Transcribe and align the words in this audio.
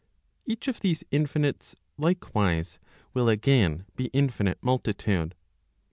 Each 0.47 0.67
of 0.67 0.79
these 0.79 1.03
infinites, 1.11 1.75
likewise, 1.95 2.79
will 3.13 3.29
again 3.29 3.85
be 3.95 4.05
infinite 4.13 4.57
multitude. 4.63 5.35